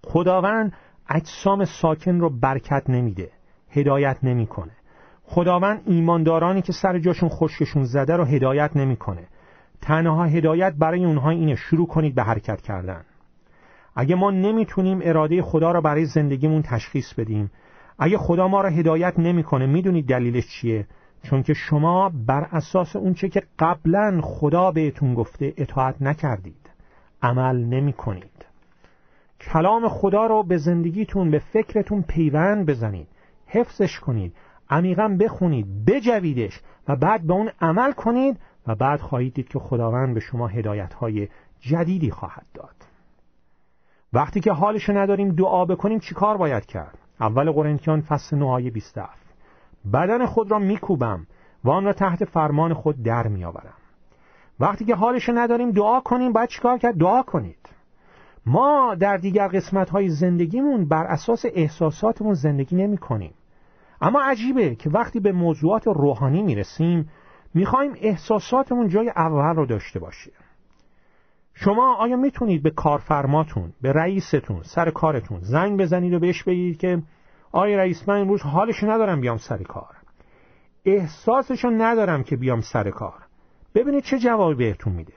خداوند 0.04 0.72
اجسام 1.08 1.64
ساکن 1.64 2.20
رو 2.20 2.30
برکت 2.30 2.82
نمیده 2.90 3.30
هدایت 3.70 4.16
نمی‌کنه. 4.22 4.72
خداوند 5.24 5.82
ایماندارانی 5.86 6.62
که 6.62 6.72
سر 6.72 6.98
جاشون 6.98 7.28
خشکشون 7.28 7.84
زده 7.84 8.16
رو 8.16 8.24
هدایت 8.24 8.76
نمی‌کنه. 8.76 9.26
تنها 9.80 10.24
هدایت 10.24 10.74
برای 10.78 11.04
اونها 11.04 11.30
اینه 11.30 11.54
شروع 11.54 11.86
کنید 11.86 12.14
به 12.14 12.22
حرکت 12.22 12.60
کردن. 12.60 13.04
اگه 13.96 14.14
ما 14.14 14.30
نمی‌تونیم 14.30 15.00
اراده 15.02 15.42
خدا 15.42 15.72
رو 15.72 15.82
برای 15.82 16.04
زندگیمون 16.04 16.62
تشخیص 16.62 17.14
بدیم 17.14 17.50
اگه 17.98 18.18
خدا 18.18 18.48
ما 18.48 18.60
رو 18.60 18.68
هدایت 18.68 19.18
نمی‌کنه 19.18 19.66
می‌دونید 19.66 20.06
دلیلش 20.06 20.48
چیه؟ 20.48 20.86
چون 21.22 21.42
که 21.42 21.54
شما 21.54 22.12
بر 22.26 22.48
اساس 22.52 22.96
اونچه 22.96 23.28
که 23.28 23.42
قبلا 23.58 24.20
خدا 24.22 24.70
بهتون 24.70 25.14
گفته 25.14 25.54
اطاعت 25.56 26.02
نکردید. 26.02 26.70
عمل 27.22 27.56
نمی 27.56 27.92
کنید 27.92 28.47
کلام 29.40 29.88
خدا 29.88 30.26
رو 30.26 30.42
به 30.42 30.56
زندگیتون 30.56 31.30
به 31.30 31.38
فکرتون 31.38 32.02
پیوند 32.02 32.66
بزنید. 32.66 33.08
حفظش 33.46 34.00
کنید. 34.00 34.34
عمیقا 34.70 35.16
بخونید. 35.20 35.84
بجویدش 35.84 36.60
و 36.88 36.96
بعد 36.96 37.26
به 37.26 37.32
اون 37.32 37.50
عمل 37.60 37.92
کنید 37.92 38.40
و 38.66 38.74
بعد 38.74 39.00
خواهید 39.00 39.34
دید 39.34 39.48
که 39.48 39.58
خداوند 39.58 40.14
به 40.14 40.20
شما 40.20 40.46
هدایت 40.46 40.94
های 40.94 41.28
جدیدی 41.60 42.10
خواهد 42.10 42.46
داد. 42.54 42.74
وقتی 44.12 44.40
که 44.40 44.52
حالش 44.52 44.90
نداریم 44.90 45.32
دعا 45.32 45.64
بکنیم 45.64 45.98
چیکار 45.98 46.36
باید 46.36 46.66
کرد؟ 46.66 46.98
اول 47.20 47.50
قرنتیان 47.50 48.00
فصل 48.00 48.36
9 48.36 48.44
آیه 48.44 48.70
27 48.70 49.34
بدن 49.92 50.26
خود 50.26 50.50
را 50.50 50.58
میکوبم 50.58 51.26
و 51.64 51.70
آن 51.70 51.84
را 51.84 51.92
تحت 51.92 52.24
فرمان 52.24 52.74
خود 52.74 53.02
در 53.02 53.28
میآورم. 53.28 53.74
وقتی 54.60 54.84
که 54.84 54.94
حالش 54.94 55.28
نداریم 55.28 55.70
دعا 55.70 56.00
کنیم 56.00 56.32
باید 56.32 56.48
چیکار 56.48 56.78
کرد؟ 56.78 56.94
دعا 56.94 57.22
کنید. 57.22 57.68
ما 58.46 58.94
در 58.94 59.16
دیگر 59.16 59.48
قسمت 59.48 59.90
های 59.90 60.08
زندگیمون 60.08 60.88
بر 60.88 61.04
اساس 61.04 61.44
احساساتمون 61.54 62.34
زندگی 62.34 62.76
نمی 62.76 62.98
کنیم 62.98 63.34
اما 64.00 64.22
عجیبه 64.22 64.74
که 64.74 64.90
وقتی 64.90 65.20
به 65.20 65.32
موضوعات 65.32 65.86
روحانی 65.86 66.42
می‌رسیم 66.42 67.10
می‌خوایم 67.54 67.92
احساساتمون 68.00 68.88
جای 68.88 69.08
اول 69.08 69.56
رو 69.56 69.66
داشته 69.66 69.98
باشه 69.98 70.30
شما 71.54 71.94
آیا 71.94 72.16
می‌تونید 72.16 72.62
به 72.62 72.70
کارفرماتون 72.70 73.72
به 73.82 73.92
رئیستون 73.92 74.62
سر 74.62 74.90
کارتون 74.90 75.40
زنگ 75.40 75.80
بزنید 75.80 76.12
و 76.12 76.18
بهش 76.18 76.42
بگید 76.42 76.78
که 76.78 77.02
آیا 77.52 77.78
رئیس 77.78 78.08
من 78.08 78.20
امروز 78.20 78.42
حالش 78.42 78.84
ندارم 78.84 79.20
بیام 79.20 79.36
سر 79.36 79.62
کار. 79.62 79.96
احساسشو 80.84 81.70
ندارم 81.70 82.22
که 82.22 82.36
بیام 82.36 82.60
سر 82.60 82.90
کار. 82.90 83.26
ببینید 83.74 84.04
چه 84.04 84.18
جوابی 84.18 84.54
بهتون 84.54 84.92
میده. 84.92 85.12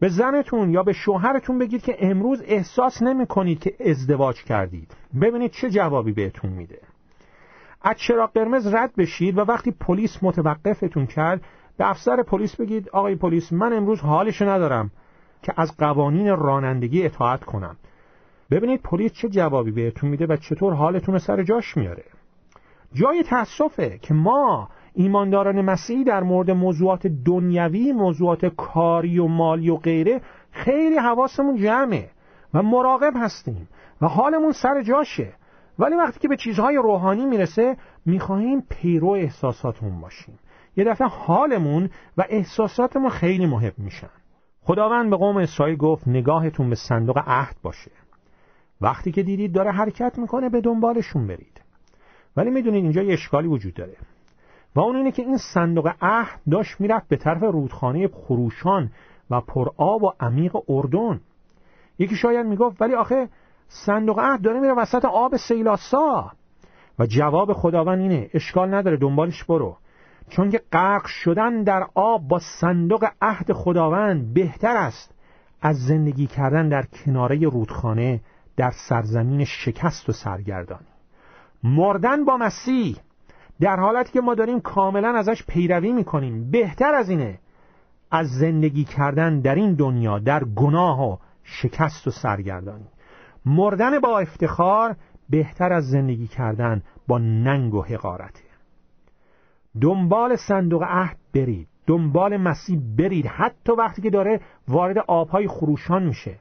به 0.00 0.08
زنتون 0.08 0.70
یا 0.70 0.82
به 0.82 0.92
شوهرتون 0.92 1.58
بگید 1.58 1.82
که 1.82 1.96
امروز 1.98 2.42
احساس 2.46 3.02
نمی 3.02 3.26
کنید 3.26 3.60
که 3.60 3.74
ازدواج 3.80 4.44
کردید. 4.44 4.96
ببینید 5.20 5.50
چه 5.50 5.70
جوابی 5.70 6.12
بهتون 6.12 6.50
میده. 6.50 6.78
از 7.82 7.96
چراغ 7.96 8.32
قرمز 8.32 8.74
رد 8.74 8.94
بشید 8.96 9.38
و 9.38 9.40
وقتی 9.40 9.70
پلیس 9.70 10.18
متوقفتون 10.22 11.06
کرد 11.06 11.40
به 11.76 11.90
افسر 11.90 12.22
پلیس 12.22 12.56
بگید 12.56 12.88
آقای 12.88 13.14
پلیس 13.14 13.52
من 13.52 13.72
امروز 13.72 14.00
حالش 14.00 14.42
ندارم 14.42 14.90
که 15.42 15.52
از 15.56 15.76
قوانین 15.76 16.36
رانندگی 16.36 17.04
اطاعت 17.04 17.44
کنم. 17.44 17.76
ببینید 18.50 18.82
پلیس 18.82 19.12
چه 19.12 19.28
جوابی 19.28 19.70
بهتون 19.70 20.10
میده 20.10 20.26
و 20.26 20.36
چطور 20.36 20.74
حالتون 20.74 21.14
رو 21.14 21.18
سر 21.18 21.42
جاش 21.42 21.76
میاره. 21.76 22.04
جای 22.92 23.22
تأسفه 23.22 23.98
که 23.98 24.14
ما 24.14 24.68
ایمانداران 24.98 25.60
مسیحی 25.60 26.04
در 26.04 26.22
مورد 26.22 26.50
موضوعات 26.50 27.06
دنیوی 27.06 27.92
موضوعات 27.92 28.46
کاری 28.46 29.18
و 29.18 29.26
مالی 29.26 29.70
و 29.70 29.76
غیره 29.76 30.20
خیلی 30.50 30.96
حواسمون 30.96 31.56
جمعه 31.56 32.10
و 32.54 32.62
مراقب 32.62 33.12
هستیم 33.16 33.68
و 34.02 34.06
حالمون 34.06 34.52
سر 34.52 34.82
جاشه. 34.82 35.32
ولی 35.78 35.96
وقتی 35.96 36.20
که 36.20 36.28
به 36.28 36.36
چیزهای 36.36 36.76
روحانی 36.76 37.26
می‌رسه 37.26 37.76
می‌خواهیم 38.06 38.60
پیرو 38.70 39.08
احساساتمون 39.08 40.00
باشیم. 40.00 40.38
یه 40.76 40.84
دفعه 40.84 41.08
حالمون 41.08 41.90
و 42.16 42.24
احساساتمون 42.28 43.08
خیلی 43.08 43.46
مهم 43.46 43.72
میشن. 43.78 44.10
خداوند 44.62 45.10
به 45.10 45.16
قوم 45.16 45.36
اسرائیل 45.36 45.76
گفت 45.76 46.08
نگاهتون 46.08 46.70
به 46.70 46.76
صندوق 46.76 47.18
عهد 47.26 47.56
باشه. 47.62 47.90
وقتی 48.80 49.12
که 49.12 49.22
دیدید 49.22 49.52
داره 49.52 49.70
حرکت 49.70 50.18
می‌کنه 50.18 50.48
به 50.48 50.60
دنبالشون 50.60 51.26
برید. 51.26 51.60
ولی 52.36 52.50
می‌دونید 52.50 52.82
اینجا 52.82 53.02
یه 53.02 53.12
اشکالی 53.12 53.48
وجود 53.48 53.74
داره. 53.74 53.96
و 54.74 54.80
اون 54.80 54.96
اینه 54.96 55.12
که 55.12 55.22
این 55.22 55.36
صندوق 55.36 55.92
عهد 56.02 56.40
داشت 56.50 56.80
می‌رفت 56.80 57.08
به 57.08 57.16
طرف 57.16 57.42
رودخانه 57.42 58.08
خروشان 58.08 58.90
و 59.30 59.40
پرآب 59.40 60.02
و 60.02 60.12
عمیق 60.20 60.56
اردن. 60.68 61.20
یکی 61.98 62.16
شاید 62.16 62.46
می‌گفت 62.46 62.82
ولی 62.82 62.94
آخه 62.94 63.28
صندوق 63.68 64.18
عهد 64.18 64.42
داره 64.42 64.60
میره 64.60 64.74
وسط 64.74 65.04
آب 65.04 65.36
سیلاسا. 65.36 66.30
و 66.98 67.06
جواب 67.06 67.52
خداوند 67.52 68.00
اینه 68.00 68.30
اشکال 68.34 68.74
نداره 68.74 68.96
دنبالش 68.96 69.44
برو. 69.44 69.76
چون 70.28 70.50
که 70.50 70.62
غرق 70.72 71.06
شدن 71.06 71.62
در 71.62 71.86
آب 71.94 72.28
با 72.28 72.38
صندوق 72.38 73.08
عهد 73.22 73.52
خداوند 73.52 74.34
بهتر 74.34 74.76
است 74.76 75.14
از 75.62 75.76
زندگی 75.76 76.26
کردن 76.26 76.68
در 76.68 76.82
کناره 76.82 77.38
رودخانه 77.38 78.20
در 78.56 78.70
سرزمین 78.88 79.44
شکست 79.44 80.08
و 80.08 80.12
سرگردانی. 80.12 80.86
مردن 81.62 82.24
با 82.24 82.36
مسیح 82.36 82.96
در 83.60 83.76
حالتی 83.76 84.12
که 84.12 84.20
ما 84.20 84.34
داریم 84.34 84.60
کاملا 84.60 85.08
ازش 85.08 85.42
پیروی 85.46 85.92
می‌کنیم. 85.92 86.50
بهتر 86.50 86.94
از 86.94 87.08
اینه 87.08 87.38
از 88.10 88.26
زندگی 88.26 88.84
کردن 88.84 89.40
در 89.40 89.54
این 89.54 89.74
دنیا 89.74 90.18
در 90.18 90.44
گناه 90.44 91.02
و 91.02 91.16
شکست 91.42 92.06
و 92.06 92.10
سرگردانی. 92.10 92.88
مردن 93.46 94.00
با 94.00 94.18
افتخار 94.18 94.96
بهتر 95.30 95.72
از 95.72 95.84
زندگی 95.84 96.26
کردن 96.26 96.82
با 97.08 97.18
ننگ 97.18 97.74
و 97.74 97.82
حقارته 97.82 98.48
دنبال 99.80 100.36
صندوق 100.36 100.82
عهد 100.82 101.16
برید. 101.34 101.68
دنبال 101.86 102.36
مسیح 102.36 102.80
برید. 102.98 103.26
حتی 103.26 103.72
وقتی 103.72 104.02
که 104.02 104.10
داره 104.10 104.40
وارد 104.68 104.98
آبهای 104.98 105.48
خروشان 105.48 106.02
میشه. 106.02 106.38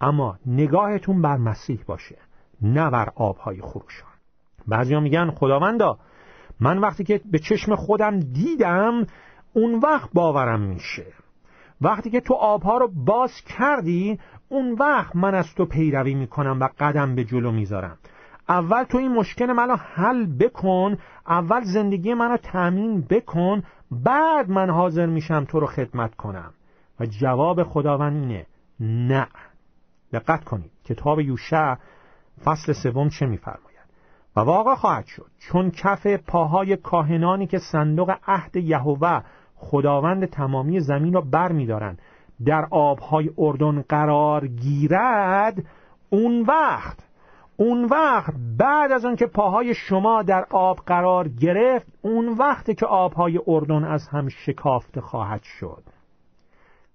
اما 0.00 0.38
نگاهتون 0.46 1.22
بر 1.22 1.36
مسیح 1.36 1.82
باشه 1.86 2.16
نه 2.62 2.90
بر 2.90 3.08
آبهای 3.14 3.60
خروشان. 3.60 4.10
بعضیا 4.68 5.00
میگن 5.00 5.30
خداوندا 5.30 5.98
من 6.60 6.78
وقتی 6.78 7.04
که 7.04 7.20
به 7.30 7.38
چشم 7.38 7.74
خودم 7.74 8.20
دیدم 8.20 9.06
اون 9.52 9.78
وقت 9.78 10.10
باورم 10.12 10.60
میشه. 10.60 11.06
وقتی 11.80 12.10
که 12.10 12.20
تو 12.20 12.34
آبها 12.34 12.78
رو 12.78 12.88
باز 13.04 13.32
کردی 13.58 14.18
اون 14.48 14.72
وقت 14.72 15.16
من 15.16 15.34
از 15.34 15.54
تو 15.54 15.64
پیروی 15.64 16.14
می‌کنم 16.14 16.60
و 16.60 16.68
قدم 16.78 17.14
به 17.14 17.24
جلو 17.24 17.52
می‌ذارم. 17.52 17.98
اول 18.48 18.84
تو 18.84 18.98
این 18.98 19.12
مشکل 19.12 19.52
منو 19.52 19.76
حل 19.76 20.26
بکن 20.26 20.98
اول 21.26 21.60
زندگی 21.64 22.14
منو 22.14 22.36
تأمین 22.36 23.00
بکن 23.00 23.62
بعد 23.90 24.50
من 24.50 24.70
حاضر 24.70 25.06
میشم 25.06 25.44
تو 25.44 25.60
رو 25.60 25.66
خدمت 25.66 26.14
کنم. 26.14 26.52
و 27.00 27.06
جواب 27.06 27.62
خداوند 27.62 28.16
اینه 28.16 28.46
نه. 28.80 29.28
دقت 30.12 30.44
کنید. 30.44 30.70
کتاب 30.84 31.20
یوشع 31.20 31.74
فصل 32.44 32.72
سوم 32.72 33.08
چه 33.08 33.26
میفرماید؟ 33.26 33.69
و 34.36 34.40
واقع 34.40 34.74
خواهد 34.74 35.06
شد. 35.06 35.30
چون 35.38 35.70
کف 35.70 36.06
پاهای 36.06 36.76
کاهنانی 36.76 37.46
که 37.46 37.58
صندوق 37.58 38.14
عهد 38.26 38.56
یهوه 38.56 39.22
خداوند 39.56 40.26
تمامی 40.26 40.80
زمین 40.80 41.12
را 41.12 41.20
بر 41.20 41.52
میدارند 41.52 42.02
در 42.44 42.66
آبهای 42.70 43.30
اردن 43.38 43.82
قرار 43.88 44.46
گیرد 44.46 45.64
اون 46.10 46.42
وقت 46.42 46.98
اون 47.56 47.84
وقت 47.84 48.34
بعد 48.58 48.92
از 48.92 49.06
که 49.18 49.26
پاهای 49.26 49.74
شما 49.74 50.22
در 50.22 50.46
آب 50.50 50.78
قرار 50.86 51.28
گرفت 51.28 51.86
اون 52.02 52.28
وقتی 52.28 52.74
که 52.74 52.86
آبهای 52.86 53.40
اردن 53.46 53.84
از 53.84 54.08
هم 54.08 54.28
شکافته 54.28 55.00
خواهد 55.00 55.42
شد. 55.42 55.82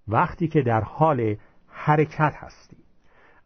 وقتی 0.08 0.48
که 0.48 0.62
در 0.62 0.82
حال 0.82 1.36
حرکت 1.68 2.34
هستید. 2.36 2.85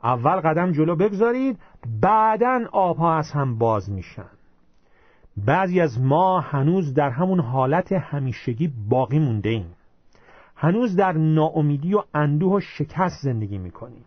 اول 0.04 0.36
قدم 0.36 0.72
جلو 0.72 0.96
بگذارید 0.96 1.60
بعدا 2.02 2.60
آبها 2.72 3.18
از 3.18 3.32
هم 3.32 3.58
باز 3.58 3.92
میشن. 3.92 4.30
بعضی 5.46 5.82
از 5.82 6.02
ما 6.02 6.40
هنوز 6.40 6.94
در 6.94 7.10
همون 7.10 7.40
حالت 7.40 7.92
همیشگی 7.92 8.74
باقی 8.90 9.20
مونده 9.20 9.50
ایم. 9.50 9.76
هنوز 10.56 10.96
در 10.96 11.12
ناامیدی 11.12 11.94
و 11.94 12.04
اندوه 12.14 12.54
و 12.54 12.60
شکست 12.60 13.24
زندگی 13.24 13.58
می‌کنیم. 13.58 14.06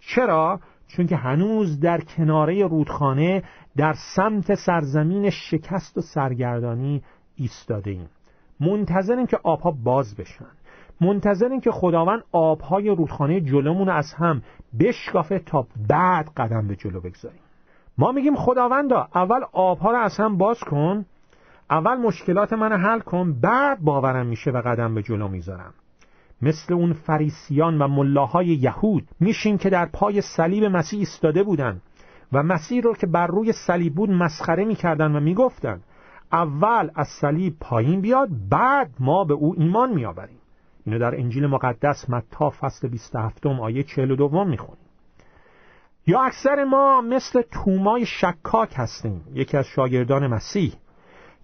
چرا؟ 0.00 0.60
چون 0.86 1.06
که 1.06 1.16
هنوز 1.16 1.80
در 1.80 2.00
کناره 2.00 2.66
رودخانه 2.66 3.42
در 3.76 3.94
سمت 4.16 4.54
سرزمین 4.54 5.30
شکست 5.30 5.98
و 5.98 6.00
سرگردانی 6.00 7.02
ایستاده 7.36 7.90
ایم. 7.90 8.08
منتظریم 8.60 9.26
که 9.26 9.38
آبها 9.42 9.70
باز 9.70 10.16
بشن. 10.16 10.46
منتظریم 11.00 11.60
که 11.60 11.70
خداوند 11.70 12.22
آبهای 12.32 12.88
رودخانه 12.88 13.40
جلومون 13.40 13.88
از 13.88 14.14
هم 14.14 14.42
بشکافه 14.80 15.38
تا 15.38 15.66
بعد 15.88 16.30
قدم 16.36 16.68
به 16.68 16.76
جلو 16.76 17.00
بگذاریم. 17.00 17.40
ما 17.98 18.12
میگیم 18.12 18.36
خداوندا 18.36 19.08
اول 19.14 19.40
آبها 19.52 19.90
رو 19.90 19.98
از 19.98 20.16
هم 20.16 20.36
باز 20.36 20.60
کن 20.60 21.04
اول 21.70 21.96
مشکلات 21.96 22.52
من 22.52 22.72
حل 22.72 23.00
کن 23.00 23.32
بعد 23.40 23.80
باورم 23.80 24.26
میشه 24.26 24.50
و 24.50 24.62
قدم 24.62 24.94
به 24.94 25.02
جلو 25.02 25.28
می‌ذارم. 25.28 25.74
مثل 26.42 26.74
اون 26.74 26.92
فریسیان 26.92 27.82
و 27.82 27.88
ملاهای 27.88 28.46
یهود 28.46 29.08
میشیم 29.20 29.58
که 29.58 29.70
در 29.70 29.86
پای 29.86 30.20
صلیب 30.20 30.64
مسیح 30.64 30.98
ایستاده 30.98 31.42
بودن 31.42 31.80
و 32.32 32.42
مسیح 32.42 32.82
رو 32.82 32.94
که 32.94 33.06
بر 33.06 33.26
روی 33.26 33.52
صلیب 33.52 33.94
بود 33.94 34.10
مسخره 34.10 34.64
می‌کردن 34.64 35.16
و 35.16 35.20
می‌گفتن 35.20 35.80
اول 36.32 36.90
از 36.94 37.08
صلیب 37.20 37.56
پایین 37.60 38.00
بیاد 38.00 38.28
بعد 38.50 38.90
ما 38.98 39.24
به 39.24 39.34
او 39.34 39.54
ایمان 39.58 39.94
میآوریم. 39.94 40.39
اینو 40.86 40.98
در 40.98 41.14
انجیل 41.14 41.46
مقدس 41.46 42.10
متا 42.10 42.50
فصل 42.50 42.88
27 42.88 43.46
آیه 43.46 43.82
42 43.82 44.44
می‌خونیم. 44.44 44.84
یا 46.06 46.22
اکثر 46.22 46.64
ما 46.64 47.00
مثل 47.00 47.42
تومای 47.42 48.06
شکاک 48.06 48.72
هستیم 48.76 49.24
یکی 49.34 49.56
از 49.56 49.66
شاگردان 49.66 50.26
مسیح 50.26 50.72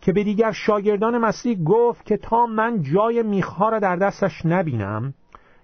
که 0.01 0.13
به 0.13 0.25
دیگر 0.25 0.53
شاگردان 0.53 1.19
مسیح 1.19 1.65
گفت 1.65 2.07
که 2.07 2.17
تا 2.17 2.47
من 2.47 2.83
جای 2.83 3.23
میخها 3.23 3.69
را 3.69 3.79
در 3.79 3.97
دستش 3.97 4.47
نبینم 4.47 5.15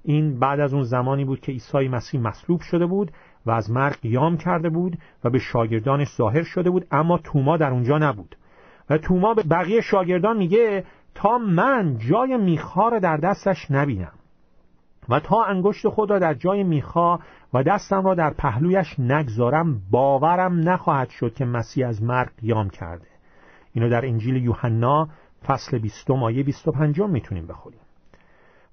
این 0.05 0.39
بعد 0.39 0.61
از 0.61 0.75
اون 0.75 0.83
زمانی 0.83 1.25
بود 1.25 1.41
که 1.41 1.53
عیسی 1.53 1.89
مسیح 1.89 2.21
مصلوب 2.21 2.61
شده 2.61 2.87
بود 2.87 3.11
و 3.47 3.51
از 3.51 3.71
مرگ 3.71 4.01
قیام 4.01 4.37
کرده 4.37 4.69
بود 4.69 4.99
و 5.25 5.31
به 5.31 5.39
شاگردانش 5.39 6.09
ظاهر 6.17 6.43
شده 6.43 6.71
بود 6.71 6.87
اما 6.91 7.19
توما 7.19 7.57
در 7.57 7.71
اونجا 7.71 7.99
نبود. 7.99 8.37
و 8.91 8.99
توما 8.99 9.35
به 9.35 9.43
بقیه 9.43 9.81
شاگردان 9.81 10.37
میگه 10.37 10.85
تا 11.15 11.39
من 11.39 11.99
جای 11.99 12.37
میخها 12.37 12.89
را 12.89 12.99
در 12.99 13.17
دستش 13.17 13.71
نبینم 13.71 14.13
و 15.09 15.21
تا 15.21 15.43
انگشت 15.45 15.89
خود 15.89 16.11
را 16.11 16.19
در 16.19 16.35
جای 16.35 16.63
میخا 16.63 17.19
و 17.55 17.63
دستم 17.63 18.05
را 18.05 18.15
در 18.15 18.31
پهلویش 18.31 19.01
نگذارم 19.01 19.81
باورم 19.91 20.69
نخواهد 20.69 21.11
شد 21.11 21.35
که 21.35 21.45
مسیح 21.45 21.89
از 21.89 22.03
مرگ 22.03 22.31
قیام 22.41 22.71
کرده. 22.71 23.07
اینو 23.73 23.89
در 23.89 24.07
انجیل 24.07 24.37
یوحنا 24.37 25.09
فصل 25.47 25.79
20 25.79 26.11
آیه 26.11 26.43
25 26.43 27.01
می‌تونیم 27.01 27.47
بخونیم. 27.47 27.81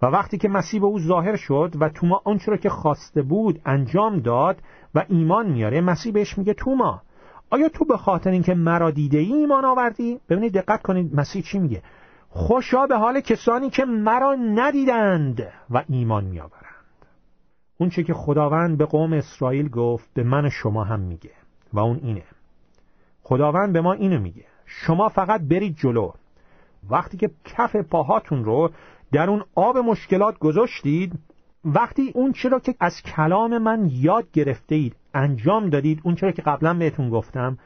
و 0.02 0.06
وقتی 0.06 0.38
که 0.38 0.49
مسیح 0.49 0.82
به 0.82 0.86
او 0.86 0.99
ظاهر 0.99 1.36
شد 1.36 1.73
و 1.80 1.89
توما 1.89 2.21
آنچه 2.25 2.52
را 2.52 2.58
که 2.58 2.69
خواسته 2.69 3.21
بود 3.21 3.62
انجام 3.65 4.19
داد 4.19 4.58
و 4.95 5.06
ایمان 5.10 5.49
میاره 5.49 5.82
مسیح 5.82 6.13
بهش 6.13 6.38
میگه 6.38 6.54
توما 6.54 7.02
آیا 7.49 7.69
تو 7.69 7.86
به 7.86 7.97
خاطر 7.97 8.30
اینکه 8.30 8.54
مرا 8.54 8.91
دیده 8.91 9.17
ای 9.17 9.34
ایمان 9.34 9.65
آوردی؟ 9.65 10.19
ببینید 10.30 10.54
دقت 10.54 10.82
کنید 10.82 11.15
مسیح 11.15 11.41
چی 11.41 11.60
میگه؟ 11.60 11.82
خوشا 12.29 12.87
به 12.87 12.97
حال 12.97 13.19
کسانی 13.19 13.69
که 13.69 13.85
مرا 13.85 14.35
ندیدند 14.35 15.47
و 15.69 15.83
ایمان 15.89 16.23
میآورند. 16.23 16.65
اون 17.77 17.89
چه 17.89 18.03
که 18.03 18.13
خداوند 18.13 18.77
به 18.77 18.85
قوم 18.85 19.13
اسرائیل 19.13 19.69
گفت 19.69 20.09
به 20.13 20.23
من 20.23 20.49
شما 20.49 20.83
هم 20.83 20.99
میگه. 20.99 21.31
و 21.73 21.79
اون 21.79 21.99
اینه. 22.03 22.23
خداوند 23.23 23.73
به 23.73 23.81
ما 23.81 23.93
اینو 23.93 24.19
میگه. 24.19 24.45
شما 24.65 25.09
فقط 25.09 25.41
برید 25.41 25.75
جلو. 25.75 26.11
وقتی 26.89 27.17
که 27.17 27.29
کف 27.45 27.75
پاهاتون 27.75 28.43
رو 28.43 28.71
در 29.11 29.29
اون 29.29 29.43
آب 29.55 29.77
مشکلات 29.77 30.39
گذاشتید 30.39 31.19
وقتی 31.65 32.11
اون 32.15 32.31
چرا 32.31 32.59
که 32.59 32.75
از 32.79 33.01
کلام 33.01 33.57
من 33.57 33.89
یاد 33.91 34.31
گرفته 34.31 34.75
اید 34.75 34.95
انجام 35.13 35.69
دادید 35.69 36.01
اون 36.03 36.15
چرا 36.15 36.31
که 36.31 36.41
قبلا 36.41 36.73
بهتون 36.73 37.09
گفتم 37.09 37.57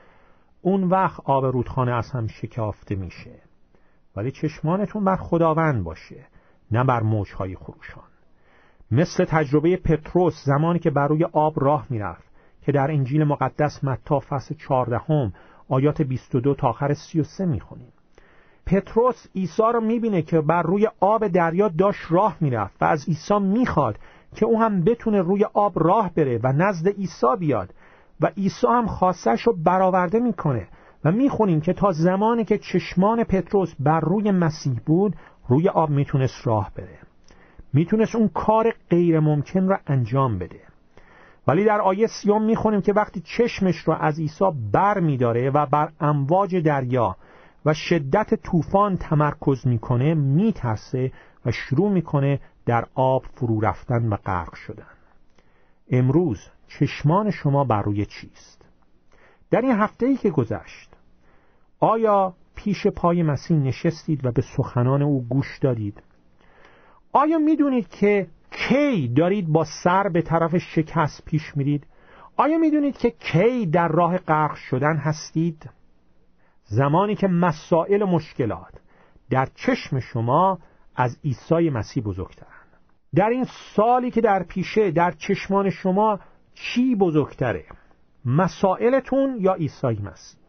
اون 0.61 0.83
وقت 0.83 1.19
آب 1.25 1.45
رودخانه 1.45 1.91
از 1.91 2.11
هم 2.11 2.27
شکافته 2.27 2.95
میشه. 2.95 3.41
ولی 4.15 4.31
چشمانتون 4.31 5.03
بر 5.03 5.15
خداوند 5.15 5.83
باشه 5.83 6.25
نه 6.71 6.83
بر 6.83 6.99
موجهای 6.99 7.55
خروشان. 7.55 8.03
مثل 8.91 9.25
تجربه 9.25 9.77
پتروس 9.77 10.43
زمانی 10.45 10.79
که 10.79 10.89
بر 10.89 11.07
روی 11.07 11.23
آب 11.23 11.53
راه 11.63 11.85
می‌رفت 11.89 12.23
که 12.61 12.71
در 12.71 12.91
انجیل 12.91 13.23
مقدس 13.23 13.83
متا 13.83 14.19
فصل 14.19 14.55
چهاردهم 14.55 15.33
آیات 15.69 16.01
22 16.01 16.55
تا 16.55 16.67
آخر 16.67 16.93
33 16.93 17.45
می‌خونیم. 17.45 17.93
پتروس 18.65 19.27
عیسی 19.35 19.63
رو 19.73 19.81
می‌بینه 19.81 20.21
که 20.21 20.41
بر 20.41 20.61
روی 20.61 20.87
آب 20.99 21.27
دریا 21.27 21.67
داشت 21.67 22.01
راه 22.09 22.37
می‌رفت 22.41 22.81
و 22.81 22.85
از 22.85 23.05
عیسی 23.07 23.39
می‌خواد 23.39 23.99
که 24.35 24.45
او 24.45 24.61
هم 24.61 24.83
بتونه 24.83 25.21
روی 25.21 25.45
آب 25.53 25.73
راه 25.75 26.11
بره 26.15 26.39
و 26.43 26.53
نزد 26.53 26.87
عیسی 26.87 27.35
بیاد 27.39 27.73
و 28.21 28.27
عیسی 28.37 28.67
هم 28.67 28.87
خواستش 28.87 29.41
رو 29.41 29.53
برآورده 29.53 30.19
می‌کنه 30.19 30.67
و 31.05 31.11
می‌خونیم 31.11 31.61
که 31.61 31.73
تا 31.73 31.91
زمانی 31.91 32.45
که 32.45 32.57
چشمان 32.57 33.23
پتروس 33.23 33.73
بر 33.79 33.99
روی 33.99 34.31
مسیح 34.31 34.79
بود 34.85 35.15
روی 35.49 35.69
آب 35.69 35.89
می‌تونست 35.89 36.47
راه 36.47 36.71
بره. 36.75 36.99
می‌تونست 37.73 38.15
اون 38.15 38.27
کار 38.27 38.73
غیر 38.89 39.19
ممکن 39.19 39.67
را 39.67 39.79
انجام 39.87 40.37
بده. 40.37 40.59
ولی 41.47 41.65
در 41.65 41.81
آیه 41.81 42.07
سیوم 42.07 42.45
می‌خونیم 42.45 42.81
که 42.81 42.93
وقتی 42.93 43.21
چشمش 43.21 43.77
رو 43.77 43.93
از 43.93 44.19
عیسی 44.19 44.45
بر 44.71 44.99
میداره 44.99 45.49
و 45.49 45.65
بر 45.65 45.89
امواج 45.99 46.55
دریا 46.55 47.15
و 47.65 47.73
شدت 47.73 48.33
طوفان 48.43 48.97
تمرکز 48.97 49.67
می‌کنه 49.67 50.13
میترسه 50.13 51.11
و 51.45 51.51
شروع 51.51 51.91
می‌کنه 51.91 52.39
در 52.65 52.85
آب 52.95 53.23
فرو 53.35 53.59
رفتن 53.59 54.09
و 54.09 54.15
غرق 54.15 54.53
شدن. 54.53 54.93
امروز 55.91 56.39
چشمان 56.67 57.31
شما 57.31 57.63
بر 57.63 57.81
روی 57.81 58.05
چیست؟ 58.05 58.65
در 59.51 59.61
این 59.61 59.71
هفته 59.71 60.05
ای 60.05 60.17
که 60.17 60.29
گذشت 60.29 60.92
آیا 61.83 62.33
پیش 62.55 62.87
پای 62.87 63.23
مسیح 63.23 63.57
نشستید 63.57 64.25
و 64.25 64.31
به 64.31 64.41
سخنان 64.41 65.01
او 65.01 65.25
گوش 65.29 65.59
دادید؟ 65.61 66.03
آیا 67.11 67.37
می‌دونید 67.37 67.87
که 67.87 68.27
کی 68.51 69.07
دارید 69.07 69.47
با 69.47 69.65
سر 69.83 70.09
به 70.09 70.21
طرف 70.21 70.57
شکست 70.57 71.25
پیش 71.25 71.57
میرید؟ 71.57 71.87
آیا 72.37 72.57
می‌دونید 72.57 72.97
که 72.97 73.09
کی 73.09 73.65
در 73.65 73.87
راه 73.87 74.17
غرق 74.17 74.55
شدن 74.55 74.97
هستید؟ 74.97 75.69
زمانی 76.63 77.15
که 77.15 77.27
مسائل 77.27 78.01
و 78.01 78.07
مشکلات 78.07 78.79
در 79.29 79.47
چشم 79.55 79.99
شما 79.99 80.59
از 80.95 81.17
عیسی 81.23 81.69
مسیح 81.69 82.03
بزرگترن. 82.03 82.47
در 83.15 83.29
این 83.29 83.45
سالی 83.75 84.11
که 84.11 84.21
در 84.21 84.43
پیشه 84.43 84.91
در 84.91 85.11
چشمان 85.11 85.69
شما 85.69 86.19
چی 86.53 86.95
بزرگتره؟ 86.95 87.65
مسائلتون 88.25 89.37
یا 89.39 89.53
عیسی 89.53 89.87
مسیح؟ 89.87 90.42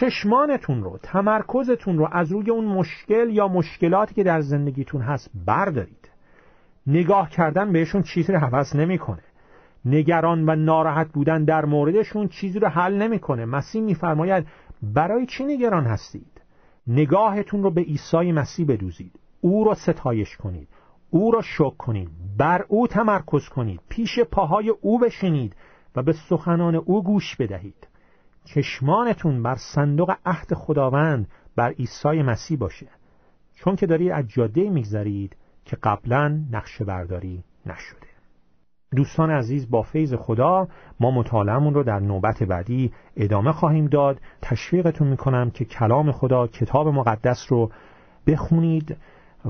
چشمانتون 0.00 0.82
رو 0.82 0.98
تمرکزتون 1.02 1.98
رو 1.98 2.08
از 2.12 2.32
روی 2.32 2.50
اون 2.50 2.64
مشکل 2.64 3.30
یا 3.30 3.48
مشکلاتی 3.48 4.14
که 4.14 4.22
در 4.22 4.40
زندگیتون 4.40 5.00
هست 5.02 5.30
بردارید. 5.46 6.10
نگاه 6.86 7.30
کردن 7.30 7.72
بهشون 7.72 8.02
چیزی 8.02 8.32
رو 8.32 8.38
حوض 8.38 8.76
نمی‌کنه. 8.76 9.22
نگران 9.84 10.48
و 10.48 10.56
ناراحت 10.56 11.08
بودن 11.12 11.44
در 11.44 11.64
موردشون 11.64 12.28
چیزی 12.28 12.58
رو 12.58 12.68
حل 12.68 13.02
نمی‌کنه. 13.02 13.44
مسیح 13.44 13.82
میفرماید 13.82 14.46
برای 14.82 15.26
چی 15.26 15.44
نگران 15.44 15.84
هستید؟ 15.84 16.40
نگاهتون 16.86 17.62
رو 17.62 17.70
به 17.70 17.80
عیسی 17.80 18.32
مسیح 18.32 18.66
بدوزید. 18.66 19.12
او 19.40 19.64
را 19.64 19.74
ستایش 19.74 20.36
کنید. 20.36 20.68
او 21.10 21.30
را 21.30 21.42
شکر 21.42 21.76
کنید. 21.76 22.10
بر 22.38 22.64
او 22.68 22.86
تمرکز 22.88 23.48
کنید. 23.48 23.80
پیش 23.88 24.18
پاهای 24.20 24.68
او 24.68 24.98
بشینید 24.98 25.56
و 25.96 26.02
به 26.02 26.12
سخنان 26.12 26.74
او 26.74 27.02
گوش 27.04 27.36
بدهید. 27.36 27.86
چشمانتون 28.46 29.42
بر 29.42 29.54
صندوق 29.54 30.12
عهد 30.26 30.54
خداوند 30.54 31.28
بر 31.56 31.70
عیسی 31.70 32.22
مسیح 32.22 32.58
باشه. 32.58 32.86
چون 33.54 33.76
که 33.76 33.86
دارید 33.86 34.12
از 34.12 34.28
جاده 34.28 34.70
میگذرید 34.70 35.36
که 35.64 35.76
قبلا 35.82 36.40
نقشه 36.52 36.84
برداری 36.84 37.44
نشده. 37.66 38.06
دوستان 38.96 39.30
عزیز 39.30 39.70
با 39.70 39.82
فیض 39.82 40.14
خدا 40.14 40.68
ما 41.00 41.10
مطالعمون 41.10 41.74
رو 41.74 41.82
در 41.82 42.00
نوبت 42.00 42.42
بعدی 42.42 42.92
ادامه 43.16 43.52
خواهیم 43.52 43.86
داد. 43.86 44.20
تشویقتون 44.42 45.08
می‌کنم 45.08 45.50
که 45.50 45.64
کلام 45.64 46.12
خدا 46.12 46.46
کتاب 46.46 46.88
مقدس 46.88 47.46
رو 47.48 47.70
بخونید 48.26 48.96